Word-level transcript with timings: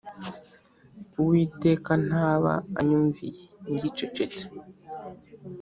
Uwiteka 1.19 1.91
ntaba 2.05 2.53
anyumviye 2.79 3.43
Ngicecetse, 3.71 4.43